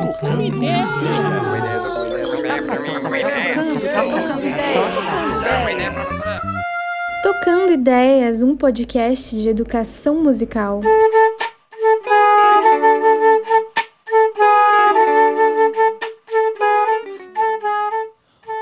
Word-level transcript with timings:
Tocando 0.00 0.42
ideia. 0.42 0.88
Tocando 7.22 7.72
Ideias, 7.74 8.42
um 8.42 8.56
podcast 8.56 9.36
de 9.36 9.48
educação 9.50 10.22
musical. 10.22 10.80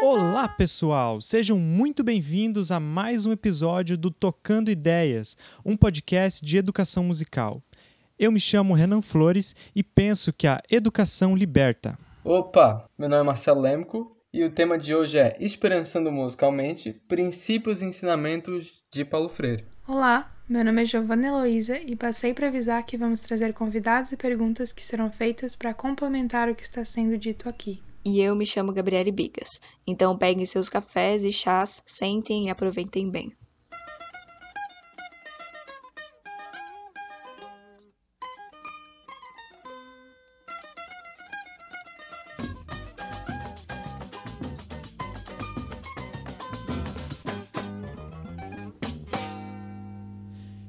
Olá, 0.03 0.49
pessoal! 0.49 1.21
Sejam 1.21 1.57
muito 1.57 2.03
bem-vindos 2.03 2.73
a 2.73 2.81
mais 2.81 3.27
um 3.27 3.33
episódio 3.33 3.97
do 3.97 4.11
Tocando 4.11 4.73
Ideias, 4.73 5.37
um 5.65 5.77
podcast 5.77 6.45
de 6.45 6.57
educação 6.57 7.05
musical. 7.05 7.63
Eu 8.19 8.33
me 8.33 8.41
chamo 8.41 8.75
Renan 8.75 9.01
Flores 9.01 9.55
e 9.73 9.81
penso 9.85 10.33
que 10.33 10.49
a 10.49 10.61
educação 10.69 11.37
liberta. 11.37 11.97
Opa, 12.25 12.85
meu 12.99 13.09
nome 13.09 13.23
é 13.23 13.25
Marcelo 13.25 13.61
Lemco 13.61 14.17
e 14.33 14.43
o 14.43 14.51
tema 14.51 14.77
de 14.77 14.93
hoje 14.93 15.19
é 15.19 15.37
Esperançando 15.39 16.11
Musicalmente, 16.11 16.93
Princípios 17.07 17.81
e 17.81 17.85
Ensinamentos 17.85 18.83
de 18.93 19.05
Paulo 19.05 19.29
Freire. 19.29 19.65
Olá, 19.87 20.35
meu 20.49 20.65
nome 20.65 20.83
é 20.83 20.85
Giovanna 20.85 21.29
Heloísa 21.29 21.79
e 21.79 21.95
passei 21.95 22.35
para 22.35 22.49
avisar 22.49 22.85
que 22.85 22.97
vamos 22.97 23.21
trazer 23.21 23.53
convidados 23.53 24.11
e 24.11 24.17
perguntas 24.17 24.73
que 24.73 24.83
serão 24.83 25.13
feitas 25.13 25.55
para 25.55 25.73
complementar 25.73 26.49
o 26.49 26.57
que 26.57 26.65
está 26.65 26.85
sendo 26.85 27.17
dito 27.17 27.49
aqui. 27.49 27.81
E 28.05 28.21
eu 28.21 28.35
me 28.35 28.45
chamo 28.45 28.73
Gabriele 28.73 29.13
Bigas. 29.13 29.61
Então 29.87 30.19
peguem 30.19 30.45
seus 30.45 30.69
cafés 30.69 31.25
e 31.25 31.31
chás, 31.31 31.83
sentem 31.87 32.47
e 32.47 32.51
aproveitem 32.51 33.09
bem. 33.09 33.33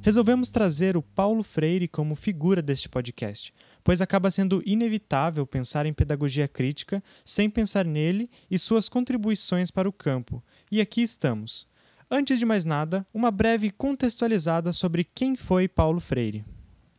Resolvemos 0.10 0.50
trazer 0.50 0.98
o 0.98 1.04
Paulo 1.04 1.44
Freire 1.44 1.88
como 1.88 2.16
figura 2.16 2.64
deste 2.64 2.90
podcast, 2.90 3.54
pois 3.84 4.02
acaba 4.02 4.32
sendo 4.32 4.60
inevitável 4.66 5.46
pensar 5.46 5.86
em 5.86 5.94
pedagogia 5.94 6.48
crítica 6.48 7.04
sem 7.24 7.48
pensar 7.48 7.86
nele 7.86 8.28
e 8.50 8.58
suas 8.58 8.90
contribuições 8.90 9.70
para 9.70 9.88
o 9.88 9.94
campo. 9.94 10.44
E 10.72 10.82
aqui 10.82 11.04
estamos. 11.04 11.68
Antes 12.10 12.40
de 12.40 12.46
mais 12.48 12.66
nada, 12.66 13.06
uma 13.14 13.30
breve 13.30 13.70
contextualizada 13.70 14.72
sobre 14.72 15.04
quem 15.04 15.36
foi 15.36 15.68
Paulo 15.68 16.00
Freire. 16.00 16.44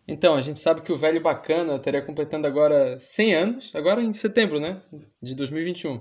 Então, 0.06 0.36
a 0.36 0.40
gente 0.40 0.60
sabe 0.60 0.82
que 0.82 0.92
o 0.92 0.96
velho 0.96 1.20
bacana 1.20 1.74
estaria 1.74 2.02
completando 2.02 2.46
agora 2.46 2.96
100 3.00 3.34
anos, 3.34 3.72
agora 3.74 4.00
em 4.00 4.12
setembro, 4.12 4.60
né, 4.60 4.82
de 5.20 5.34
2021. 5.34 6.00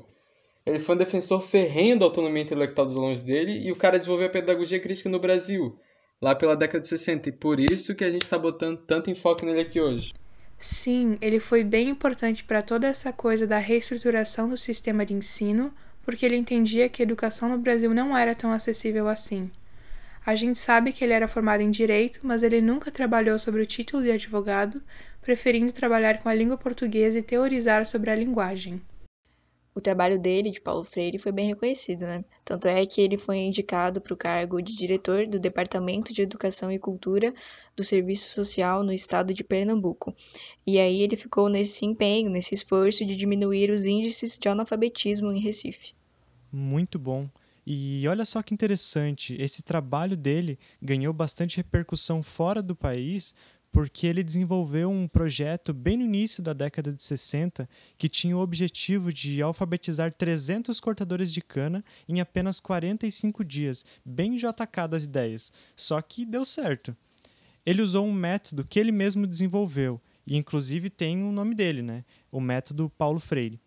Ele 0.63 0.77
foi 0.77 0.93
um 0.93 0.99
defensor 0.99 1.41
ferrenho 1.41 1.97
da 1.97 2.05
autonomia 2.05 2.43
intelectual 2.43 2.85
dos 2.85 2.95
alunos 2.95 3.23
dele 3.23 3.65
e 3.65 3.71
o 3.71 3.75
cara 3.75 3.97
desenvolveu 3.97 4.27
a 4.27 4.31
pedagogia 4.31 4.79
crítica 4.79 5.09
no 5.09 5.19
Brasil, 5.19 5.75
lá 6.21 6.35
pela 6.35 6.55
década 6.55 6.81
de 6.81 6.87
60, 6.87 7.29
e 7.29 7.31
por 7.31 7.59
isso 7.59 7.95
que 7.95 8.03
a 8.03 8.09
gente 8.09 8.23
está 8.23 8.37
botando 8.37 8.77
tanto 8.77 9.09
enfoque 9.09 9.45
nele 9.45 9.61
aqui 9.61 9.79
hoje. 9.79 10.13
Sim, 10.57 11.17
ele 11.21 11.39
foi 11.39 11.63
bem 11.63 11.89
importante 11.89 12.43
para 12.43 12.61
toda 12.61 12.87
essa 12.87 13.13
coisa 13.13 13.47
da 13.47 13.57
reestruturação 13.57 14.49
do 14.49 14.57
sistema 14.57 15.05
de 15.05 15.13
ensino, 15.13 15.73
porque 16.03 16.25
ele 16.25 16.35
entendia 16.35 16.89
que 16.89 17.01
a 17.01 17.05
educação 17.05 17.47
no 17.47 17.57
Brasil 17.57 17.93
não 17.93 18.17
era 18.17 18.35
tão 18.35 18.51
acessível 18.51 19.07
assim. 19.07 19.49
A 20.25 20.35
gente 20.35 20.59
sabe 20.59 20.91
que 20.91 21.03
ele 21.03 21.13
era 21.13 21.29
formado 21.29 21.61
em 21.61 21.71
direito, 21.71 22.19
mas 22.23 22.43
ele 22.43 22.59
nunca 22.59 22.91
trabalhou 22.91 23.39
sobre 23.39 23.61
o 23.61 23.65
título 23.65 24.03
de 24.03 24.11
advogado, 24.11 24.81
preferindo 25.21 25.71
trabalhar 25.71 26.19
com 26.19 26.27
a 26.27 26.33
língua 26.33 26.57
portuguesa 26.57 27.19
e 27.19 27.23
teorizar 27.23 27.85
sobre 27.85 28.09
a 28.09 28.15
linguagem. 28.15 28.81
O 29.75 29.81
trabalho 29.81 30.19
dele, 30.19 30.49
de 30.49 30.59
Paulo 30.59 30.83
Freire, 30.83 31.19
foi 31.19 31.31
bem 31.31 31.47
reconhecido, 31.47 32.01
né? 32.01 32.25
Tanto 32.43 32.67
é 32.67 32.85
que 32.85 33.01
ele 33.01 33.17
foi 33.17 33.37
indicado 33.37 34.01
para 34.01 34.13
o 34.13 34.17
cargo 34.17 34.61
de 34.61 34.75
diretor 34.75 35.27
do 35.27 35.39
Departamento 35.39 36.11
de 36.11 36.21
Educação 36.21 36.71
e 36.71 36.79
Cultura 36.79 37.33
do 37.75 37.83
Serviço 37.83 38.29
Social 38.29 38.83
no 38.83 38.91
estado 38.91 39.33
de 39.33 39.43
Pernambuco. 39.43 40.13
E 40.65 40.79
aí 40.79 41.01
ele 41.01 41.15
ficou 41.15 41.47
nesse 41.47 41.85
empenho, 41.85 42.29
nesse 42.29 42.53
esforço 42.53 43.05
de 43.05 43.15
diminuir 43.15 43.69
os 43.69 43.85
índices 43.85 44.37
de 44.37 44.49
analfabetismo 44.49 45.31
em 45.31 45.39
Recife. 45.39 45.93
Muito 46.51 46.97
bom. 46.97 47.29
E 47.65 48.07
olha 48.07 48.25
só 48.25 48.41
que 48.41 48.53
interessante, 48.53 49.35
esse 49.39 49.61
trabalho 49.61 50.17
dele 50.17 50.57
ganhou 50.81 51.13
bastante 51.13 51.57
repercussão 51.57 52.23
fora 52.23 52.63
do 52.63 52.75
país, 52.75 53.35
porque 53.71 54.07
ele 54.07 54.23
desenvolveu 54.23 54.89
um 54.89 55.07
projeto 55.07 55.73
bem 55.73 55.97
no 55.97 56.03
início 56.03 56.41
da 56.41 56.53
década 56.53 56.91
de 56.91 57.03
60 57.03 57.69
que 57.97 58.09
tinha 58.09 58.35
o 58.35 58.41
objetivo 58.41 59.13
de 59.13 59.41
alfabetizar 59.41 60.13
300 60.13 60.79
cortadores 60.79 61.31
de 61.31 61.41
cana 61.41 61.83
em 62.07 62.19
apenas 62.19 62.59
45 62.59 63.43
dias, 63.43 63.85
bem 64.03 64.35
JK 64.35 64.87
das 64.89 65.05
ideias. 65.05 65.51
Só 65.75 66.01
que 66.01 66.25
deu 66.25 66.43
certo. 66.45 66.95
Ele 67.65 67.81
usou 67.81 68.05
um 68.05 68.13
método 68.13 68.65
que 68.65 68.79
ele 68.79 68.91
mesmo 68.91 69.27
desenvolveu, 69.27 70.01
e 70.25 70.35
inclusive 70.35 70.89
tem 70.89 71.21
o 71.23 71.31
nome 71.31 71.53
dele, 71.53 71.81
né? 71.81 72.03
O 72.31 72.39
método 72.39 72.89
Paulo 72.89 73.19
Freire. 73.19 73.59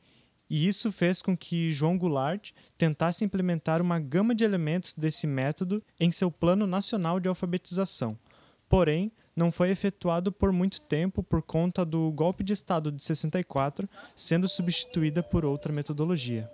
E 0.49 0.69
isso 0.69 0.93
fez 0.93 1.23
com 1.23 1.37
que 1.37 1.73
João 1.73 1.97
Goulart 1.97 2.51
tentasse 2.77 3.25
implementar 3.25 3.81
uma 3.81 3.99
gama 3.99 4.35
de 4.35 4.45
elementos 4.45 4.93
desse 4.93 5.27
método 5.27 5.83
em 5.99 6.11
seu 6.11 6.31
Plano 6.31 6.67
Nacional 6.67 7.19
de 7.19 7.29
Alfabetização. 7.29 8.19
Porém, 8.72 9.12
não 9.37 9.53
foi 9.53 9.69
efetuado 9.69 10.33
por 10.33 10.50
muito 10.50 10.81
tempo 10.81 11.22
por 11.22 11.43
conta 11.43 11.84
do 11.84 12.10
golpe 12.10 12.43
de 12.43 12.55
Estado 12.55 12.91
de 12.91 13.05
64, 13.05 13.87
sendo 14.16 14.49
substituída 14.49 15.22
por 15.22 15.44
outra 15.44 15.71
metodologia. 15.71 16.50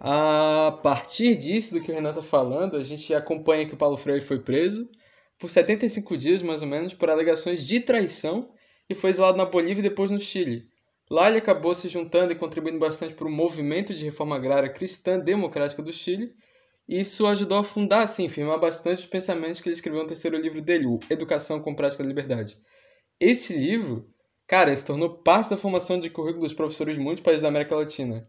A 0.00 0.78
partir 0.82 1.36
disso, 1.36 1.74
do 1.74 1.82
que 1.82 1.92
o 1.92 1.94
Renan 1.94 2.08
está 2.08 2.22
falando, 2.22 2.74
a 2.74 2.82
gente 2.82 3.12
acompanha 3.12 3.66
que 3.66 3.74
o 3.74 3.76
Paulo 3.76 3.98
Freire 3.98 4.24
foi 4.24 4.38
preso 4.38 4.88
por 5.38 5.50
75 5.50 6.16
dias, 6.16 6.42
mais 6.42 6.62
ou 6.62 6.66
menos, 6.66 6.94
por 6.94 7.10
alegações 7.10 7.66
de 7.66 7.80
traição 7.80 8.48
e 8.88 8.94
foi 8.94 9.10
exilado 9.10 9.36
na 9.36 9.44
Bolívia 9.44 9.80
e 9.80 9.90
depois 9.90 10.10
no 10.10 10.18
Chile. 10.18 10.70
Lá 11.10 11.28
ele 11.28 11.36
acabou 11.36 11.74
se 11.74 11.90
juntando 11.90 12.32
e 12.32 12.36
contribuindo 12.36 12.78
bastante 12.78 13.12
para 13.12 13.28
o 13.28 13.30
movimento 13.30 13.94
de 13.94 14.06
reforma 14.06 14.36
agrária 14.36 14.70
cristã 14.70 15.18
democrática 15.18 15.82
do 15.82 15.92
Chile, 15.92 16.34
isso 16.88 17.26
ajudou 17.26 17.58
a 17.58 17.64
fundar, 17.64 18.02
assim, 18.02 18.28
firmar 18.28 18.60
bastante 18.60 19.00
os 19.00 19.06
pensamentos 19.06 19.60
que 19.60 19.68
ele 19.68 19.74
escreveu 19.74 20.02
no 20.02 20.08
terceiro 20.08 20.36
livro 20.36 20.60
dele, 20.60 20.86
o 20.86 21.00
Educação 21.10 21.60
com 21.60 21.74
Prática 21.74 22.02
da 22.02 22.08
Liberdade. 22.08 22.58
Esse 23.18 23.54
livro, 23.54 24.08
cara, 24.46 24.74
se 24.74 24.84
tornou 24.84 25.22
parte 25.22 25.50
da 25.50 25.56
formação 25.56 25.98
de 25.98 26.10
currículo 26.10 26.44
dos 26.44 26.54
professores 26.54 26.94
de 26.94 27.00
muitos 27.00 27.22
países 27.22 27.42
da 27.42 27.48
América 27.48 27.74
Latina. 27.74 28.28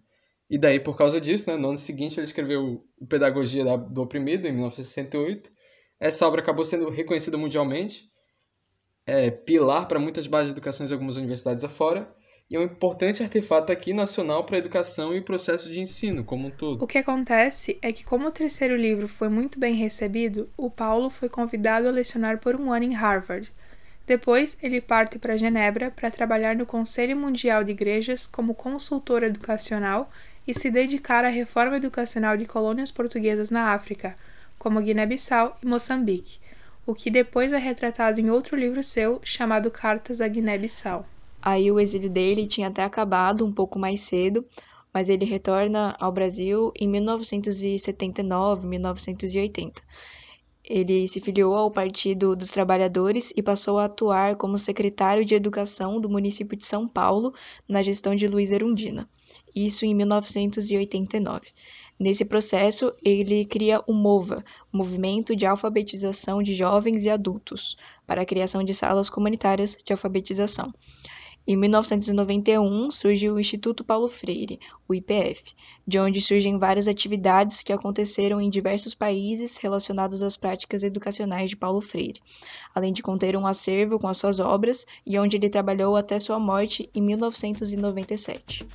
E 0.50 0.57
daí, 0.57 0.79
por 0.79 0.97
causa 0.97 1.19
disso, 1.19 1.50
né, 1.50 1.57
no 1.57 1.69
ano 1.69 1.78
seguinte 1.78 2.18
ele 2.18 2.25
escreveu 2.25 2.84
o 3.00 3.06
Pedagogia 3.06 3.78
do 3.78 4.01
Oprimido, 4.01 4.47
em 4.47 4.51
1968. 4.51 5.51
Essa 6.00 6.25
obra 6.28 6.41
acabou 6.41 6.63
sendo 6.63 6.89
reconhecida 6.89 7.38
mundialmente, 7.38 8.09
é 9.06 9.29
pilar 9.29 9.88
para 9.88 10.00
muitas 10.00 10.25
bases 10.25 10.47
de 10.47 10.53
educação 10.53 10.85
em 10.85 10.91
algumas 10.91 11.16
universidades 11.16 11.63
afora, 11.63 12.13
e 12.50 12.56
é 12.56 12.59
um 12.59 12.63
importante 12.63 13.22
artefato 13.22 13.72
aqui 13.72 13.94
nacional 13.94 14.44
para 14.46 14.56
a 14.56 14.59
educação 14.59 15.13
e 15.13 15.19
o 15.19 15.24
processo 15.24 15.69
de 15.69 15.81
ensino 15.81 16.24
como 16.24 16.47
um 16.47 16.52
todo. 16.52 16.81
O 16.81 16.88
que 16.88 16.97
acontece 16.97 17.78
é 17.81 17.91
que, 17.91 18.06
como 18.06 18.28
o 18.28 18.31
terceiro 18.31 18.75
livro 18.75 19.08
foi 19.08 19.28
muito 19.28 19.59
bem 19.59 19.75
recebido, 19.75 20.50
o 20.56 20.69
Paulo 20.69 21.09
foi 21.09 21.28
convidado 21.28 21.88
a 21.88 21.91
lecionar 21.91 22.40
por 22.40 22.59
um 22.59 22.72
ano 22.72 22.86
em 22.86 22.94
Harvard. 22.94 23.52
Depois, 24.06 24.57
ele 24.63 24.80
parte 24.80 25.19
para 25.19 25.36
Genebra 25.36 25.91
para 25.91 26.09
trabalhar 26.09 26.56
no 26.56 26.66
Conselho 26.66 27.18
Mundial 27.18 27.66
de 27.66 27.74
Igrejas 27.74 28.25
como 28.25 28.56
consultor 28.56 29.24
educacional 29.24 30.09
e 30.47 30.53
se 30.53 30.72
dedicar 30.72 31.25
à 31.25 31.28
reforma 31.28 31.75
educacional 31.75 32.38
de 32.38 32.46
colônias 32.46 32.90
portuguesas 32.90 33.50
na 33.50 33.74
África, 33.74 34.16
como 34.57 34.81
Guiné-Bissau 34.81 35.57
e 35.62 35.66
Moçambique, 35.66 36.40
o 36.86 36.96
que 36.96 37.12
depois 37.12 37.52
é 37.52 37.57
retratado 37.57 38.22
em 38.22 38.30
outro 38.30 38.56
livro 38.56 38.81
seu 38.81 39.19
chamado 39.22 39.69
Cartas 39.69 40.22
à 40.22 40.28
Guiné-Bissau. 40.30 41.06
Aí 41.42 41.72
o 41.72 41.80
exílio 41.80 42.10
dele 42.10 42.48
tinha 42.48 42.68
até 42.68 42.84
acabado 42.84 43.45
um 43.45 43.51
pouco 43.51 43.78
mais 43.80 44.01
cedo, 44.01 44.45
mas 44.94 45.10
ele 45.10 45.25
retorna 45.25 45.95
ao 46.00 46.12
Brasil 46.12 46.72
em 46.80 46.88
1979, 46.88 48.66
1980. 48.68 49.81
Ele 50.69 51.07
se 51.07 51.22
filiou 51.22 51.56
ao 51.56 51.72
Partido 51.72 52.36
dos 52.36 52.51
Trabalhadores 52.51 53.31
e 53.36 53.42
passou 53.42 53.78
a 53.78 53.86
atuar 53.86 54.36
como 54.36 54.57
secretário 54.57 55.24
de 55.24 55.34
Educação 55.34 56.01
do 56.01 56.10
município 56.10 56.57
de 56.57 56.66
São 56.66 56.88
Paulo 56.88 57.34
na 57.68 57.81
gestão 57.81 58.13
de 58.13 58.28
Luiz 58.28 58.51
Erundina. 58.51 59.07
Isso 59.56 59.86
em 59.86 59.95
1989. 59.95 61.48
Nesse 62.00 62.25
processo, 62.25 62.94
ele 63.04 63.45
cria 63.45 63.81
o 63.88 63.94
MOVA, 63.94 64.44
Movimento 64.72 65.36
de 65.36 65.45
Alfabetização 65.45 66.44
de 66.44 66.54
Jovens 66.54 67.06
e 67.06 67.10
Adultos, 67.10 67.78
para 68.06 68.22
a 68.22 68.25
criação 68.25 68.63
de 68.63 68.74
salas 68.74 69.10
comunitárias 69.10 69.75
de 69.83 69.94
alfabetização. 69.94 70.72
Em 71.49 71.55
1991 71.55 72.91
surge 72.91 73.29
o 73.29 73.39
Instituto 73.39 73.81
Paulo 73.81 74.09
Freire, 74.09 74.59
o 74.85 74.94
IPF, 74.94 75.53
de 75.88 75.97
onde 75.97 76.19
surgem 76.19 76.57
várias 76.57 76.89
atividades 76.89 77.63
que 77.63 77.71
aconteceram 77.71 78.41
em 78.41 78.49
diversos 78.49 78.94
países 78.94 79.55
relacionadas 79.55 80.21
às 80.21 80.35
práticas 80.35 80.83
educacionais 80.83 81.49
de 81.49 81.55
Paulo 81.55 81.79
Freire, 81.79 82.19
além 82.75 82.91
de 82.91 83.01
conter 83.01 83.38
um 83.38 83.47
acervo 83.47 83.97
com 83.97 84.09
as 84.09 84.17
suas 84.17 84.41
obras 84.41 84.85
e 85.05 85.17
onde 85.17 85.38
ele 85.38 85.47
trabalhou 85.47 85.95
até 85.95 86.19
sua 86.19 86.38
morte 86.38 86.89
em 86.94 87.01
1997. 87.01 88.65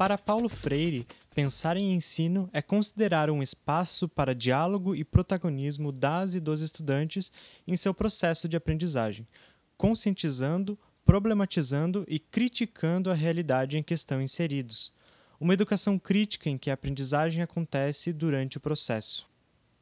Para 0.00 0.16
Paulo 0.16 0.48
Freire, 0.48 1.06
pensar 1.34 1.76
em 1.76 1.92
ensino 1.92 2.48
é 2.54 2.62
considerar 2.62 3.28
um 3.28 3.42
espaço 3.42 4.08
para 4.08 4.34
diálogo 4.34 4.94
e 4.94 5.04
protagonismo 5.04 5.92
das 5.92 6.32
e 6.32 6.40
dos 6.40 6.62
estudantes 6.62 7.30
em 7.68 7.76
seu 7.76 7.92
processo 7.92 8.48
de 8.48 8.56
aprendizagem, 8.56 9.28
conscientizando, 9.76 10.78
problematizando 11.04 12.06
e 12.08 12.18
criticando 12.18 13.10
a 13.10 13.14
realidade 13.14 13.76
em 13.76 13.82
questão 13.82 14.22
inseridos. 14.22 14.90
Uma 15.38 15.52
educação 15.52 15.98
crítica 15.98 16.48
em 16.48 16.56
que 16.56 16.70
a 16.70 16.72
aprendizagem 16.72 17.42
acontece 17.42 18.10
durante 18.10 18.56
o 18.56 18.60
processo. 18.60 19.28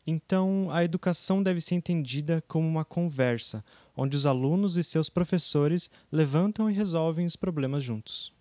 Então, 0.04 0.68
a 0.72 0.82
educação 0.82 1.44
deve 1.44 1.60
ser 1.60 1.76
entendida 1.76 2.42
como 2.48 2.66
uma 2.66 2.84
conversa, 2.84 3.64
onde 3.96 4.16
os 4.16 4.26
alunos 4.26 4.76
e 4.76 4.82
seus 4.82 5.08
professores 5.08 5.88
levantam 6.10 6.68
e 6.68 6.74
resolvem 6.74 7.24
os 7.24 7.36
problemas 7.36 7.84
juntos. 7.84 8.36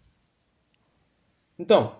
Então, 1.60 1.96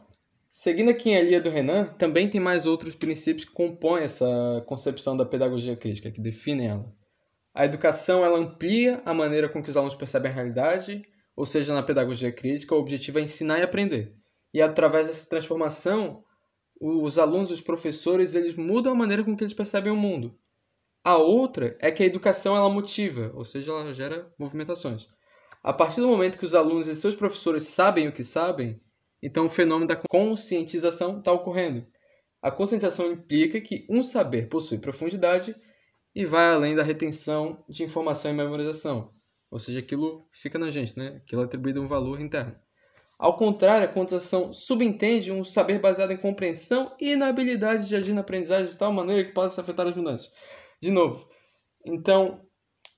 seguindo 0.52 0.90
aqui 0.90 1.16
a 1.16 1.22
linha 1.22 1.42
do 1.42 1.50
Renan, 1.50 1.86
também 1.86 2.30
tem 2.30 2.40
mais 2.40 2.66
outros 2.66 2.96
princípios 2.96 3.46
que 3.46 3.52
compõem 3.52 4.04
essa 4.04 4.64
concepção 4.68 5.18
da 5.18 5.26
pedagogia 5.26 5.76
crítica, 5.76 6.12
que 6.12 6.22
definem 6.22 6.68
ela. 6.68 6.94
A 7.54 7.66
educação 7.66 8.24
ela 8.24 8.38
amplia 8.38 9.02
a 9.04 9.14
maneira 9.14 9.50
com 9.50 9.64
que 9.64 9.70
os 9.70 9.76
alunos 9.76 9.96
percebem 9.96 10.32
a 10.32 10.34
realidade, 10.34 11.02
ou 11.36 11.46
seja, 11.46 11.74
na 11.74 11.82
pedagogia 11.82 12.32
crítica, 12.32 12.76
o 12.76 12.80
objetivo 12.80 13.20
é 13.20 13.22
ensinar 13.24 13.60
e 13.60 13.64
aprender. 13.64 14.16
E 14.54 14.62
através 14.62 15.08
dessa 15.08 15.28
transformação, 15.28 16.24
os 16.80 17.18
alunos, 17.18 17.50
os 17.50 17.62
professores, 17.62 18.36
eles 18.36 18.56
mudam 18.56 18.94
a 18.94 18.96
maneira 18.96 19.24
com 19.24 19.36
que 19.36 19.44
eles 19.44 19.54
percebem 19.54 19.92
o 19.92 19.96
mundo. 19.96 20.38
A 21.04 21.18
outra 21.18 21.76
é 21.80 21.92
que 21.92 22.04
a 22.04 22.06
educação 22.06 22.56
ela 22.56 22.70
motiva, 22.70 23.32
ou 23.34 23.44
seja, 23.44 23.72
ela 23.72 23.94
gera 23.94 24.32
movimentações. 24.38 25.08
A 25.64 25.74
partir 25.74 26.02
do 26.02 26.08
momento 26.08 26.38
que 26.38 26.46
os 26.46 26.54
alunos 26.54 26.88
e 26.88 26.96
seus 26.96 27.16
professores 27.16 27.64
sabem 27.66 28.08
o 28.08 28.12
que 28.12 28.24
sabem, 28.24 28.80
então, 29.22 29.46
o 29.46 29.50
fenômeno 29.50 29.88
da 29.88 29.96
conscientização 29.96 31.20
está 31.20 31.32
ocorrendo. 31.32 31.86
A 32.42 32.52
conscientização 32.52 33.12
implica 33.12 33.60
que 33.60 33.86
um 33.90 34.04
saber 34.04 34.48
possui 34.48 34.78
profundidade 34.78 35.56
e 36.14 36.26
vai 36.26 36.50
além 36.50 36.76
da 36.76 36.84
retenção 36.84 37.64
de 37.68 37.84
informação 37.84 38.32
e 38.32 38.34
memorização. 38.34 39.14
Ou 39.50 39.60
seja, 39.60 39.80
aquilo 39.80 40.28
fica 40.32 40.60
na 40.60 40.70
gente, 40.70 40.98
né? 40.98 41.22
aquilo 41.24 41.42
é 41.42 41.46
atribuído 41.46 41.82
um 41.82 41.88
valor 41.88 42.22
interno. 42.22 42.56
Ao 43.18 43.36
contrário, 43.36 43.86
a 43.86 43.92
conscientização 43.92 44.54
subentende 44.54 45.32
um 45.32 45.44
saber 45.44 45.80
baseado 45.80 46.12
em 46.12 46.18
compreensão 46.18 46.96
e 47.00 47.16
na 47.16 47.28
habilidade 47.28 47.88
de 47.88 47.96
agir 47.96 48.14
na 48.14 48.22
aprendizagem 48.22 48.72
de 48.72 48.78
tal 48.78 48.94
maneira 48.94 49.24
que 49.24 49.32
possa 49.32 49.62
afetar 49.62 49.88
as 49.88 49.96
mudanças. 49.96 50.32
De 50.80 50.92
novo, 50.92 51.28
então, 51.84 52.47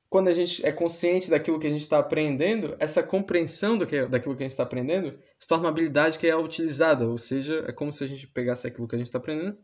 quando 0.10 0.28
a 0.28 0.34
gente 0.34 0.66
é 0.66 0.72
consciente 0.72 1.30
daquilo 1.30 1.60
que 1.60 1.68
a 1.68 1.70
gente 1.70 1.82
está 1.82 2.00
aprendendo, 2.00 2.76
essa 2.80 3.04
compreensão 3.04 3.78
do 3.78 3.86
que, 3.86 4.06
daquilo 4.08 4.36
que 4.36 4.42
a 4.42 4.46
gente 4.46 4.52
está 4.52 4.64
aprendendo 4.64 5.20
se 5.40 5.48
torna 5.48 5.66
uma 5.66 5.70
habilidade 5.70 6.18
que 6.18 6.28
é 6.28 6.36
utilizada. 6.36 7.08
Ou 7.08 7.18
seja, 7.18 7.64
é 7.68 7.72
como 7.72 7.94
se 7.94 8.04
a 8.04 8.08
gente 8.08 8.26
pegasse 8.26 8.66
aquilo 8.66 8.88
que 8.88 8.96
a 8.96 8.98
gente 8.98 9.08
está 9.08 9.20
aprendendo 9.20 9.58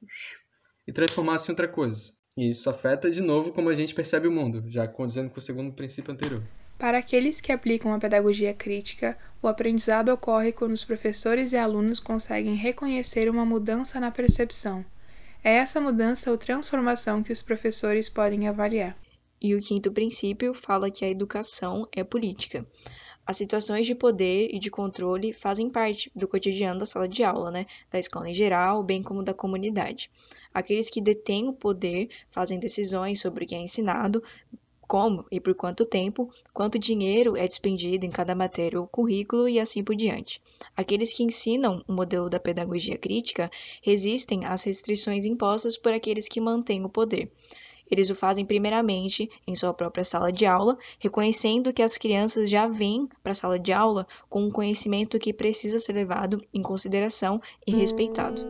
e 0.87 0.93
transformasse 0.93 1.49
em 1.49 1.53
outra 1.53 1.67
coisa. 1.67 2.13
E 2.37 2.49
isso 2.49 2.69
afeta, 2.69 3.09
de 3.09 3.21
novo, 3.21 3.51
como 3.51 3.69
a 3.69 3.73
gente 3.73 3.95
percebe 3.95 4.27
o 4.27 4.31
mundo, 4.31 4.63
já 4.67 4.87
condizendo 4.87 5.31
com 5.31 5.39
o 5.39 5.41
segundo 5.41 5.73
princípio 5.73 6.13
anterior. 6.13 6.43
Para 6.77 6.97
aqueles 6.97 7.41
que 7.41 7.51
aplicam 7.51 7.93
a 7.93 7.99
pedagogia 7.99 8.53
crítica, 8.53 9.17
o 9.41 9.47
aprendizado 9.47 10.09
ocorre 10.09 10.51
quando 10.51 10.73
os 10.73 10.83
professores 10.83 11.53
e 11.53 11.57
alunos 11.57 11.99
conseguem 11.99 12.55
reconhecer 12.55 13.29
uma 13.29 13.45
mudança 13.45 13.99
na 13.99 14.11
percepção. 14.11 14.85
É 15.43 15.55
essa 15.55 15.79
mudança 15.79 16.29
ou 16.29 16.37
transformação 16.37 17.23
que 17.23 17.31
os 17.31 17.41
professores 17.41 18.09
podem 18.09 18.47
avaliar. 18.47 18.95
E 19.41 19.53
o 19.53 19.61
quinto 19.61 19.91
princípio 19.91 20.53
fala 20.53 20.89
que 20.89 21.03
a 21.03 21.09
educação 21.09 21.87
é 21.91 22.03
política. 22.03 22.65
As 23.25 23.37
situações 23.37 23.87
de 23.87 23.95
poder 23.95 24.49
e 24.53 24.59
de 24.59 24.69
controle 24.69 25.33
fazem 25.33 25.69
parte 25.69 26.11
do 26.15 26.27
cotidiano 26.27 26.79
da 26.79 26.85
sala 26.85 27.07
de 27.07 27.23
aula, 27.23 27.49
né? 27.49 27.65
Da 27.89 27.97
escola 27.97 28.29
em 28.29 28.33
geral, 28.33 28.83
bem 28.83 29.01
como 29.01 29.23
da 29.23 29.33
comunidade. 29.33 30.11
Aqueles 30.53 30.89
que 30.89 31.01
detêm 31.01 31.47
o 31.47 31.53
poder 31.53 32.09
fazem 32.29 32.59
decisões 32.59 33.19
sobre 33.19 33.43
o 33.43 33.47
que 33.47 33.55
é 33.55 33.59
ensinado, 33.59 34.21
como 34.87 35.25
e 35.31 35.39
por 35.39 35.55
quanto 35.55 35.85
tempo, 35.85 36.31
quanto 36.53 36.77
dinheiro 36.77 37.35
é 37.35 37.47
despendido 37.47 38.05
em 38.05 38.11
cada 38.11 38.35
matéria 38.35 38.79
ou 38.79 38.87
currículo 38.87 39.49
e 39.49 39.59
assim 39.59 39.83
por 39.83 39.95
diante. 39.95 40.39
Aqueles 40.77 41.11
que 41.11 41.23
ensinam 41.23 41.83
o 41.87 41.93
modelo 41.93 42.29
da 42.29 42.39
pedagogia 42.39 42.97
crítica 42.97 43.49
resistem 43.81 44.45
às 44.45 44.63
restrições 44.63 45.25
impostas 45.25 45.77
por 45.77 45.91
aqueles 45.91 46.27
que 46.27 46.39
mantêm 46.39 46.85
o 46.85 46.89
poder. 46.89 47.31
Eles 47.89 48.09
o 48.09 48.15
fazem 48.15 48.45
primeiramente 48.45 49.29
em 49.47 49.55
sua 49.55 49.73
própria 49.73 50.03
sala 50.03 50.31
de 50.31 50.45
aula, 50.45 50.77
reconhecendo 50.99 51.73
que 51.73 51.81
as 51.81 51.97
crianças 51.97 52.49
já 52.49 52.67
vêm 52.67 53.07
para 53.23 53.31
a 53.31 53.35
sala 53.35 53.59
de 53.59 53.71
aula 53.71 54.07
com 54.29 54.43
um 54.43 54.51
conhecimento 54.51 55.19
que 55.19 55.33
precisa 55.33 55.79
ser 55.79 55.93
levado 55.93 56.43
em 56.53 56.61
consideração 56.61 57.41
e 57.65 57.71
respeitado. 57.71 58.43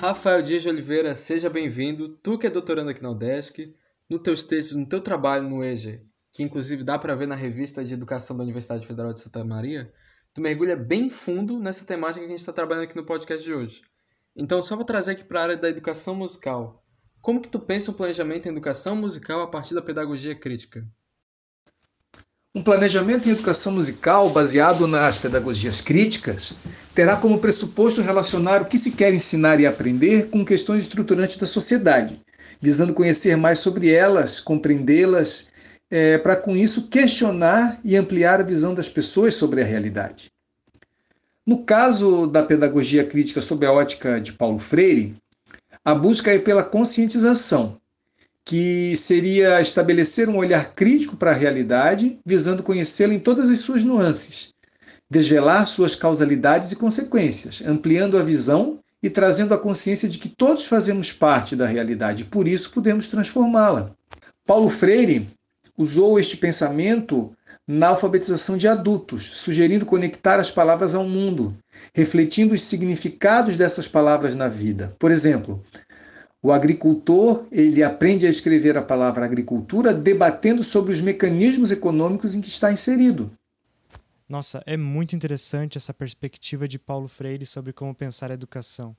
Rafael 0.00 0.42
Dias 0.42 0.62
de 0.62 0.68
Oliveira, 0.68 1.14
seja 1.14 1.50
bem-vindo. 1.50 2.08
Tu 2.08 2.38
que 2.38 2.46
é 2.46 2.50
doutorando 2.50 2.88
aqui 2.88 3.02
na 3.02 3.10
UDESC, 3.10 3.74
nos 4.10 4.22
teus 4.22 4.42
textos, 4.42 4.76
no 4.76 4.86
teu 4.86 5.00
trabalho 5.00 5.48
no 5.48 5.64
EJA, 5.64 6.02
que 6.32 6.42
inclusive 6.42 6.82
dá 6.82 6.98
para 6.98 7.14
ver 7.14 7.28
na 7.28 7.36
revista 7.36 7.84
de 7.84 7.94
educação 7.94 8.36
da 8.36 8.42
Universidade 8.42 8.86
Federal 8.86 9.12
de 9.12 9.20
Santa 9.20 9.44
Maria, 9.44 9.92
tu 10.34 10.40
mergulha 10.40 10.76
bem 10.76 11.08
fundo 11.08 11.60
nessa 11.60 11.84
temática 11.84 12.20
que 12.20 12.26
a 12.26 12.30
gente 12.30 12.40
está 12.40 12.52
trabalhando 12.52 12.84
aqui 12.84 12.96
no 12.96 13.06
podcast 13.06 13.44
de 13.44 13.54
hoje. 13.54 13.82
Então, 14.36 14.62
só 14.62 14.74
vou 14.74 14.84
trazer 14.84 15.12
aqui 15.12 15.24
para 15.24 15.40
a 15.40 15.42
área 15.44 15.56
da 15.56 15.68
educação 15.68 16.14
musical. 16.14 16.84
Como 17.20 17.40
que 17.40 17.48
tu 17.48 17.60
pensa 17.60 17.90
o 17.90 17.94
planejamento 17.94 18.46
em 18.46 18.50
educação 18.50 18.96
musical 18.96 19.42
a 19.42 19.46
partir 19.46 19.74
da 19.74 19.82
pedagogia 19.82 20.34
crítica? 20.34 20.86
Um 22.52 22.62
planejamento 22.62 23.28
em 23.28 23.32
educação 23.32 23.72
musical 23.72 24.30
baseado 24.30 24.88
nas 24.88 25.18
pedagogias 25.18 25.80
críticas 25.80 26.54
terá 26.94 27.16
como 27.16 27.38
pressuposto 27.38 28.02
relacionar 28.02 28.62
o 28.62 28.66
que 28.66 28.76
se 28.76 28.92
quer 28.92 29.14
ensinar 29.14 29.60
e 29.60 29.66
aprender 29.66 30.30
com 30.30 30.44
questões 30.44 30.82
estruturantes 30.82 31.36
da 31.36 31.46
sociedade, 31.46 32.20
visando 32.60 32.94
conhecer 32.94 33.36
mais 33.36 33.58
sobre 33.58 33.90
elas, 33.90 34.38
compreendê-las, 34.38 35.48
é, 35.90 36.18
para 36.18 36.36
com 36.36 36.56
isso 36.56 36.88
questionar 36.88 37.80
e 37.82 37.96
ampliar 37.96 38.40
a 38.40 38.44
visão 38.44 38.74
das 38.74 38.88
pessoas 38.88 39.34
sobre 39.34 39.60
a 39.60 39.64
realidade. 39.64 40.30
No 41.46 41.64
caso 41.64 42.26
da 42.26 42.42
pedagogia 42.42 43.04
crítica 43.04 43.40
sob 43.40 43.66
a 43.66 43.72
ótica 43.72 44.20
de 44.20 44.32
Paulo 44.32 44.58
Freire, 44.58 45.16
a 45.84 45.94
busca 45.94 46.30
é 46.32 46.38
pela 46.38 46.62
conscientização, 46.62 47.80
que 48.44 48.94
seria 48.94 49.60
estabelecer 49.60 50.28
um 50.28 50.36
olhar 50.36 50.72
crítico 50.72 51.16
para 51.16 51.30
a 51.30 51.34
realidade, 51.34 52.18
visando 52.24 52.62
conhecê-la 52.62 53.14
em 53.14 53.18
todas 53.18 53.48
as 53.48 53.60
suas 53.60 53.82
nuances, 53.82 54.52
desvelar 55.08 55.66
suas 55.66 55.96
causalidades 55.96 56.70
e 56.72 56.76
consequências, 56.76 57.62
ampliando 57.66 58.18
a 58.18 58.22
visão 58.22 58.78
e 59.02 59.08
trazendo 59.08 59.54
a 59.54 59.58
consciência 59.58 60.08
de 60.08 60.18
que 60.18 60.28
todos 60.28 60.66
fazemos 60.66 61.12
parte 61.12 61.56
da 61.56 61.66
realidade, 61.66 62.24
por 62.24 62.46
isso 62.46 62.70
podemos 62.70 63.08
transformá-la. 63.08 63.92
Paulo 64.46 64.68
Freire 64.68 65.28
usou 65.76 66.18
este 66.18 66.36
pensamento 66.36 67.32
na 67.66 67.88
alfabetização 67.88 68.56
de 68.56 68.66
adultos, 68.66 69.24
sugerindo 69.24 69.86
conectar 69.86 70.40
as 70.40 70.50
palavras 70.50 70.94
ao 70.94 71.04
mundo, 71.04 71.56
refletindo 71.94 72.54
os 72.54 72.62
significados 72.62 73.56
dessas 73.56 73.86
palavras 73.86 74.34
na 74.34 74.48
vida. 74.48 74.94
Por 74.98 75.10
exemplo, 75.10 75.62
o 76.42 76.50
agricultor, 76.50 77.44
ele 77.52 77.82
aprende 77.82 78.26
a 78.26 78.30
escrever 78.30 78.76
a 78.76 78.82
palavra 78.82 79.24
agricultura 79.24 79.94
debatendo 79.94 80.64
sobre 80.64 80.92
os 80.92 81.00
mecanismos 81.00 81.70
econômicos 81.70 82.34
em 82.34 82.40
que 82.40 82.48
está 82.48 82.72
inserido. 82.72 83.30
Nossa, 84.30 84.62
é 84.64 84.76
muito 84.76 85.16
interessante 85.16 85.76
essa 85.76 85.92
perspectiva 85.92 86.68
de 86.68 86.78
Paulo 86.78 87.08
Freire 87.08 87.44
sobre 87.44 87.72
como 87.72 87.92
pensar 87.92 88.30
a 88.30 88.34
educação. 88.34 88.96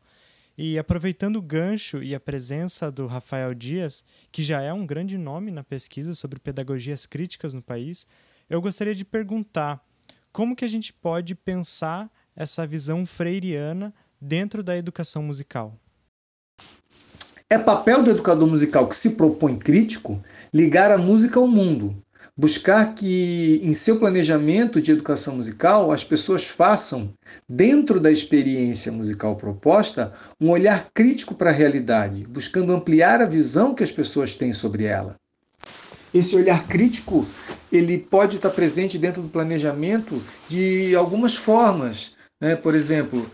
E 0.58 0.78
aproveitando 0.78 1.38
o 1.38 1.42
gancho 1.42 2.04
e 2.04 2.14
a 2.14 2.20
presença 2.20 2.92
do 2.92 3.08
Rafael 3.08 3.54
Dias, 3.54 4.04
que 4.30 4.44
já 4.44 4.62
é 4.62 4.74
um 4.74 4.86
grande 4.86 5.18
nome 5.18 5.50
na 5.50 5.64
pesquisa 5.64 6.14
sobre 6.14 6.38
pedagogias 6.38 7.06
críticas 7.06 7.54
no 7.54 7.62
país, 7.62 8.06
eu 8.50 8.62
gostaria 8.62 8.94
de 8.94 9.06
perguntar 9.06 9.82
como 10.34 10.54
que 10.54 10.66
a 10.66 10.68
gente 10.68 10.92
pode 10.92 11.34
pensar 11.34 12.12
essa 12.36 12.68
visão 12.68 13.06
freiriana 13.06 13.94
dentro 14.20 14.62
da 14.62 14.76
educação 14.76 15.24
musical. 15.24 15.80
É 17.50 17.58
papel 17.58 18.04
do 18.04 18.12
educador 18.12 18.50
musical 18.50 18.86
que 18.86 18.98
se 18.98 19.16
propõe 19.16 19.58
crítico 19.58 20.22
ligar 20.54 20.92
a 20.92 20.98
música 20.98 21.40
ao 21.40 21.48
mundo, 21.48 21.96
buscar 22.36 22.96
que 22.96 23.60
em 23.64 23.74
seu 23.74 24.00
planejamento 24.00 24.82
de 24.82 24.92
educação 24.92 25.36
musical 25.36 25.92
as 25.92 26.04
pessoas 26.04 26.46
façam, 26.46 27.14
dentro 27.48 28.00
da 28.00 28.12
experiência 28.12 28.92
musical 28.92 29.36
proposta, 29.36 30.14
um 30.40 30.50
olhar 30.50 30.90
crítico 30.94 31.36
para 31.36 31.50
a 31.50 31.54
realidade, 31.54 32.26
buscando 32.28 32.74
ampliar 32.74 33.22
a 33.22 33.26
visão 33.26 33.76
que 33.76 33.84
as 33.84 33.92
pessoas 33.92 34.36
têm 34.36 34.54
sobre 34.54 34.86
ela. 34.86 35.16
Esse 36.14 36.36
olhar 36.36 36.68
crítico 36.68 37.26
ele 37.72 37.98
pode 37.98 38.36
estar 38.36 38.50
presente 38.50 38.98
dentro 38.98 39.22
do 39.22 39.30
planejamento 39.30 40.22
de 40.50 40.94
algumas 40.96 41.38
formas. 41.38 42.18
Né? 42.40 42.56
Por 42.56 42.76
exemplo, 42.76 43.26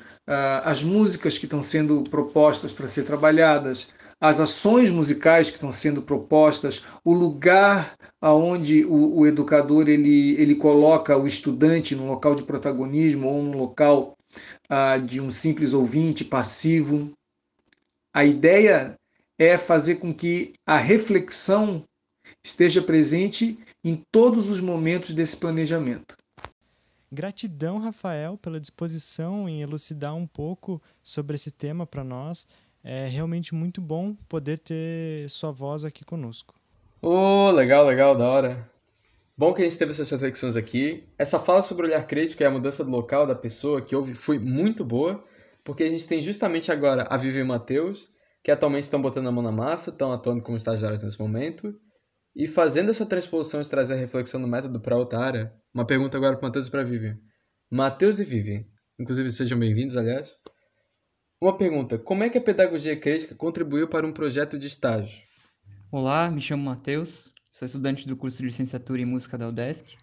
as 0.63 0.83
músicas 0.83 1.37
que 1.37 1.45
estão 1.45 1.63
sendo 1.63 2.03
propostas 2.03 2.71
para 2.71 2.87
ser 2.87 3.03
trabalhadas, 3.03 3.87
as 4.19 4.39
ações 4.39 4.89
musicais 4.89 5.47
que 5.47 5.55
estão 5.55 5.71
sendo 5.71 6.01
propostas, 6.01 6.83
o 7.03 7.13
lugar 7.13 7.95
aonde 8.19 8.83
o, 8.83 9.19
o, 9.19 9.27
educador 9.27 9.87
ele, 9.87 10.35
ele 10.41 10.55
coloca 10.55 11.15
o 11.15 11.27
estudante 11.27 11.95
num 11.95 12.07
local 12.07 12.33
de 12.33 12.43
protagonismo 12.43 13.27
ou 13.27 13.43
num 13.43 13.57
local 13.57 14.17
ah, 14.67 14.97
de 14.97 15.21
um 15.21 15.29
simples 15.29 15.73
ouvinte 15.73 16.25
passivo. 16.25 17.11
A 18.13 18.25
ideia 18.25 18.95
é 19.37 19.57
fazer 19.57 19.95
com 19.95 20.11
que 20.13 20.53
a 20.65 20.77
reflexão 20.77 21.83
esteja 22.43 22.81
presente 22.81 23.59
em 23.83 24.01
todos 24.11 24.49
os 24.49 24.59
momentos 24.59 25.13
desse 25.13 25.37
planejamento. 25.37 26.15
Gratidão, 27.09 27.79
Rafael, 27.79 28.37
pela 28.37 28.59
disposição 28.59 29.47
em 29.47 29.61
elucidar 29.61 30.13
um 30.13 30.27
pouco 30.27 30.81
sobre 31.01 31.35
esse 31.35 31.51
tema 31.51 31.85
para 31.85 32.03
nós 32.03 32.45
é 32.89 33.05
realmente 33.05 33.53
muito 33.53 33.81
bom 33.81 34.15
poder 34.29 34.59
ter 34.59 35.29
sua 35.29 35.51
voz 35.51 35.83
aqui 35.83 36.05
conosco. 36.05 36.55
Oh, 37.01 37.51
legal, 37.51 37.85
legal, 37.85 38.15
da 38.15 38.25
hora. 38.25 38.71
Bom 39.37 39.53
que 39.53 39.61
a 39.61 39.65
gente 39.65 39.77
teve 39.77 39.91
essas 39.91 40.09
reflexões 40.09 40.55
aqui. 40.55 41.03
Essa 41.17 41.37
fala 41.37 41.61
sobre 41.61 41.85
o 41.85 41.89
olhar 41.89 42.07
crítico 42.07 42.41
e 42.41 42.45
a 42.45 42.49
mudança 42.49 42.85
do 42.85 42.89
local 42.89 43.27
da 43.27 43.35
pessoa 43.35 43.81
que 43.81 43.93
houve 43.93 44.13
foi 44.13 44.39
muito 44.39 44.85
boa, 44.85 45.21
porque 45.65 45.83
a 45.83 45.89
gente 45.89 46.07
tem 46.07 46.21
justamente 46.21 46.71
agora 46.71 47.05
a 47.09 47.17
Vivi 47.17 47.39
e 47.39 47.43
Matheus, 47.43 48.07
que 48.41 48.49
atualmente 48.49 48.83
estão 48.83 49.01
botando 49.01 49.27
a 49.27 49.31
mão 49.33 49.43
na 49.43 49.51
massa, 49.51 49.89
estão 49.89 50.13
atuando 50.13 50.41
como 50.41 50.55
estagiários 50.55 51.03
nesse 51.03 51.19
momento, 51.19 51.75
e 52.33 52.47
fazendo 52.47 52.89
essa 52.89 53.05
transposição 53.05 53.61
de 53.61 53.69
trazer 53.69 53.95
a 53.95 53.97
reflexão 53.97 54.41
do 54.41 54.47
método 54.47 54.79
para 54.79 54.95
outra 54.95 55.19
área. 55.19 55.53
Uma 55.73 55.85
pergunta 55.85 56.15
agora 56.15 56.37
para 56.37 56.47
Matheus 56.47 56.67
e 56.67 56.71
para 56.71 56.83
Vivi. 56.83 57.17
Matheus 57.69 58.17
e 58.17 58.23
Vivi, 58.23 58.65
inclusive 58.97 59.29
sejam 59.29 59.59
bem-vindos, 59.59 59.97
aliás. 59.97 60.37
Uma 61.39 61.55
pergunta: 61.55 61.99
como 61.99 62.23
é 62.23 62.29
que 62.29 62.37
a 62.39 62.41
pedagogia 62.41 62.99
crítica 62.99 63.35
contribuiu 63.35 63.87
para 63.87 64.07
um 64.07 64.11
projeto 64.11 64.57
de 64.57 64.65
estágio? 64.65 65.21
Olá, 65.91 66.31
me 66.31 66.41
chamo 66.41 66.63
Matheus, 66.63 67.31
sou 67.51 67.67
estudante 67.67 68.07
do 68.07 68.17
curso 68.17 68.39
de 68.39 68.45
licenciatura 68.45 69.01
em 69.01 69.05
música 69.05 69.37
da 69.37 69.47
UDESC. 69.47 69.97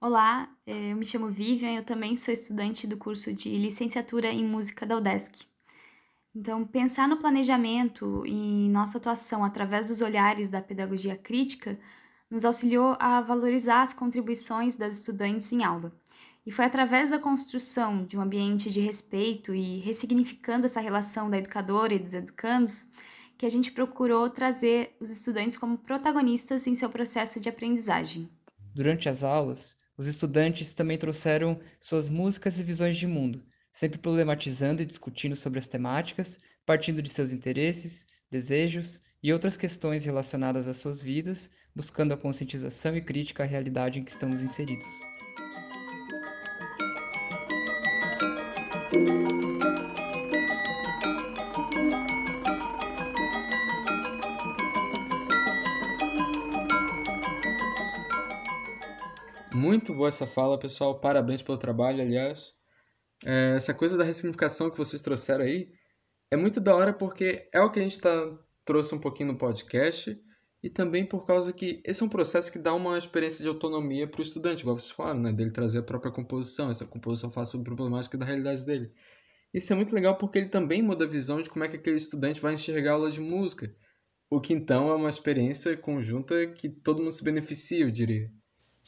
Olá, 0.00 0.48
é, 0.66 0.90
eu 0.90 0.96
me 0.96 1.06
chamo 1.06 1.30
Vivian, 1.30 1.76
eu 1.76 1.84
também 1.84 2.16
sou 2.16 2.34
estudante 2.34 2.88
do 2.88 2.96
curso 2.96 3.32
de 3.32 3.56
licenciatura 3.56 4.32
em 4.32 4.44
música 4.44 4.84
da 4.84 4.96
UDESC. 4.96 5.46
Então, 6.34 6.66
pensar 6.66 7.06
no 7.06 7.18
planejamento 7.18 8.26
e 8.26 8.68
nossa 8.70 8.98
atuação 8.98 9.44
através 9.44 9.90
dos 9.90 10.00
olhares 10.00 10.50
da 10.50 10.60
pedagogia 10.60 11.16
crítica 11.16 11.78
nos 12.28 12.44
auxiliou 12.44 12.96
a 12.98 13.20
valorizar 13.20 13.82
as 13.82 13.92
contribuições 13.92 14.74
das 14.74 14.98
estudantes 14.98 15.52
em 15.52 15.62
aula 15.62 15.92
e 16.46 16.52
foi 16.52 16.64
através 16.64 17.10
da 17.10 17.18
construção 17.18 18.04
de 18.04 18.16
um 18.16 18.20
ambiente 18.20 18.70
de 18.70 18.80
respeito 18.80 19.54
e 19.54 19.78
ressignificando 19.78 20.66
essa 20.66 20.80
relação 20.80 21.28
da 21.28 21.38
educadora 21.38 21.94
e 21.94 21.98
dos 21.98 22.14
educandos 22.14 22.88
que 23.36 23.46
a 23.46 23.48
gente 23.48 23.72
procurou 23.72 24.28
trazer 24.28 24.96
os 25.00 25.10
estudantes 25.10 25.56
como 25.56 25.78
protagonistas 25.78 26.66
em 26.66 26.74
seu 26.74 26.90
processo 26.90 27.40
de 27.40 27.48
aprendizagem. 27.48 28.28
Durante 28.74 29.08
as 29.08 29.24
aulas, 29.24 29.78
os 29.96 30.06
estudantes 30.06 30.74
também 30.74 30.98
trouxeram 30.98 31.58
suas 31.80 32.08
músicas 32.08 32.58
e 32.58 32.64
visões 32.64 32.96
de 32.96 33.06
mundo, 33.06 33.42
sempre 33.72 33.98
problematizando 33.98 34.82
e 34.82 34.86
discutindo 34.86 35.36
sobre 35.36 35.58
as 35.58 35.68
temáticas, 35.68 36.40
partindo 36.64 37.02
de 37.02 37.10
seus 37.10 37.32
interesses, 37.32 38.06
desejos 38.30 39.00
e 39.22 39.32
outras 39.32 39.56
questões 39.56 40.04
relacionadas 40.04 40.68
às 40.68 40.76
suas 40.76 41.02
vidas, 41.02 41.50
buscando 41.74 42.14
a 42.14 42.16
conscientização 42.16 42.96
e 42.96 43.00
crítica 43.00 43.42
à 43.42 43.46
realidade 43.46 43.98
em 43.98 44.02
que 44.02 44.10
estamos 44.10 44.42
inseridos. 44.42 45.09
Muito 59.52 59.92
boa 59.92 60.08
essa 60.08 60.26
fala, 60.26 60.58
pessoal. 60.58 61.00
Parabéns 61.00 61.42
pelo 61.42 61.58
trabalho, 61.58 62.00
aliás. 62.00 62.54
É, 63.24 63.56
essa 63.56 63.74
coisa 63.74 63.96
da 63.98 64.04
ressignificação 64.04 64.70
que 64.70 64.78
vocês 64.78 65.02
trouxeram 65.02 65.44
aí 65.44 65.72
é 66.30 66.36
muito 66.36 66.60
da 66.60 66.74
hora 66.74 66.92
porque 66.92 67.48
é 67.52 67.60
o 67.60 67.70
que 67.70 67.80
a 67.80 67.82
gente 67.82 68.00
tá, 68.00 68.38
trouxe 68.64 68.94
um 68.94 69.00
pouquinho 69.00 69.32
no 69.32 69.38
podcast 69.38 70.16
e 70.62 70.70
também 70.70 71.04
por 71.04 71.26
causa 71.26 71.52
que 71.52 71.82
esse 71.84 72.02
é 72.02 72.06
um 72.06 72.08
processo 72.08 72.52
que 72.52 72.58
dá 72.58 72.72
uma 72.72 72.96
experiência 72.96 73.42
de 73.42 73.48
autonomia 73.48 74.06
para 74.06 74.20
o 74.20 74.22
estudante, 74.22 74.60
igual 74.60 74.78
vocês 74.78 74.92
falaram, 74.92 75.20
né? 75.20 75.32
Dele 75.32 75.50
trazer 75.50 75.78
a 75.78 75.82
própria 75.82 76.12
composição, 76.12 76.70
essa 76.70 76.86
composição 76.86 77.30
faz 77.30 77.48
sobre 77.48 77.64
problemática 77.64 78.16
da 78.16 78.24
realidade 78.24 78.64
dele. 78.64 78.92
Isso 79.52 79.72
é 79.72 79.76
muito 79.76 79.94
legal 79.94 80.16
porque 80.16 80.38
ele 80.38 80.48
também 80.48 80.80
muda 80.80 81.04
a 81.04 81.08
visão 81.08 81.42
de 81.42 81.50
como 81.50 81.64
é 81.64 81.68
que 81.68 81.76
aquele 81.76 81.96
estudante 81.96 82.40
vai 82.40 82.54
enxergar 82.54 82.92
a 82.92 82.94
aula 82.94 83.10
de 83.10 83.20
música. 83.20 83.74
O 84.30 84.40
que 84.40 84.54
então 84.54 84.88
é 84.90 84.94
uma 84.94 85.08
experiência 85.08 85.76
conjunta 85.76 86.46
que 86.46 86.68
todo 86.68 87.02
mundo 87.02 87.12
se 87.12 87.24
beneficia, 87.24 87.84
eu 87.84 87.90
diria. 87.90 88.30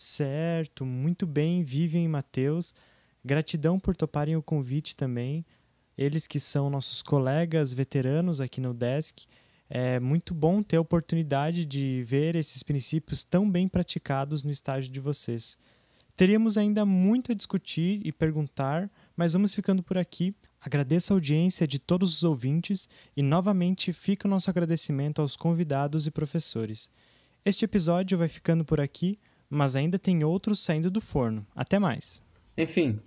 Certo, 0.02 0.85
muito 0.85 1.25
bem, 1.25 1.62
Vivian 1.62 2.02
e 2.02 2.09
Matheus. 2.09 2.75
Gratidão 3.25 3.78
por 3.78 3.94
toparem 3.94 4.35
o 4.35 4.42
convite 4.42 4.97
também. 4.97 5.47
Eles 5.97 6.26
que 6.26 6.40
são 6.40 6.68
nossos 6.68 7.02
colegas 7.02 7.73
veteranos 7.73 8.40
aqui 8.40 8.61
no 8.61 8.75
Desk. 8.75 9.26
É 9.71 10.00
muito 10.00 10.35
bom 10.35 10.61
ter 10.61 10.76
a 10.76 10.80
oportunidade 10.80 11.64
de 11.64 12.02
ver 12.02 12.35
esses 12.35 12.64
princípios 12.64 13.23
tão 13.23 13.49
bem 13.49 13.68
praticados 13.68 14.42
no 14.42 14.50
estágio 14.50 14.90
de 14.90 14.99
vocês. 14.99 15.56
Teríamos 16.16 16.59
ainda 16.59 16.85
muito 16.85 17.30
a 17.30 17.35
discutir 17.35 18.00
e 18.04 18.11
perguntar, 18.11 18.90
mas 19.16 19.35
vamos 19.35 19.54
ficando 19.54 19.85
por 19.85 19.97
aqui. 19.97 20.35
Agradeço 20.61 21.12
a 21.12 21.16
audiência 21.16 21.64
de 21.64 21.78
todos 21.78 22.12
os 22.16 22.25
ouvintes 22.25 22.88
e 23.16 23.23
novamente 23.23 23.92
fica 23.92 24.26
o 24.26 24.30
nosso 24.30 24.50
agradecimento 24.50 25.23
aos 25.23 25.37
convidados 25.37 26.09
e 26.09 26.11
professores. 26.11 26.90
Este 27.44 27.64
episódio 27.64 28.18
vai 28.18 28.28
ficando 28.28 28.64
por 28.64 28.80
aqui 28.80 29.16
mas 29.52 29.76
ainda 29.76 29.99
tem 29.99 30.25
outros 30.25 30.61
saindo 30.61 30.90
do 30.90 31.00
forno. 31.00 31.47
Até 31.54 31.78
mais. 31.78 32.23
Enfim, 32.56 33.00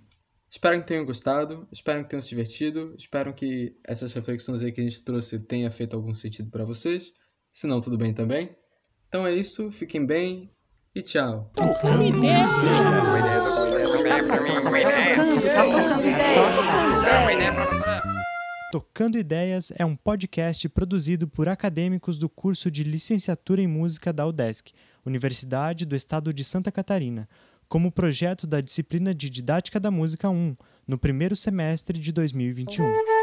espero 0.48 0.80
que 0.80 0.86
tenham 0.86 1.04
gostado, 1.04 1.66
espero 1.72 2.04
que 2.04 2.10
tenham 2.10 2.22
se 2.22 2.28
divertido, 2.28 2.94
espero 2.96 3.34
que 3.34 3.76
essas 3.84 4.12
reflexões 4.12 4.62
aí 4.62 4.70
que 4.70 4.80
a 4.80 4.84
gente 4.84 5.02
trouxe 5.02 5.38
tenha 5.40 5.70
feito 5.70 5.96
algum 5.96 6.14
sentido 6.14 6.48
para 6.50 6.64
vocês. 6.64 7.12
Se 7.52 7.66
não, 7.66 7.80
tudo 7.80 7.98
bem 7.98 8.14
também. 8.14 8.56
Então 9.08 9.26
é 9.26 9.34
isso, 9.34 9.70
fiquem 9.72 10.06
bem 10.06 10.50
e 10.94 11.02
tchau. 11.02 11.52
Tocando 18.70 19.18
Ideias 19.18 19.72
é 19.76 19.84
um 19.84 19.96
podcast 19.96 20.68
produzido 20.68 21.26
por 21.26 21.48
acadêmicos 21.48 22.18
do 22.18 22.28
curso 22.28 22.70
de 22.70 22.84
Licenciatura 22.84 23.62
em 23.62 23.66
Música 23.66 24.12
da 24.12 24.26
UDESC, 24.26 24.72
Universidade 25.06 25.86
do 25.86 25.96
Estado 25.96 26.32
de 26.32 26.44
Santa 26.44 26.70
Catarina, 26.72 27.28
como 27.68 27.90
projeto 27.92 28.46
da 28.46 28.60
disciplina 28.60 29.14
de 29.14 29.30
Didática 29.30 29.80
da 29.80 29.90
Música 29.90 30.28
1, 30.28 30.56
no 30.86 30.98
primeiro 30.98 31.34
semestre 31.34 31.98
de 31.98 32.12
2021. 32.12 33.15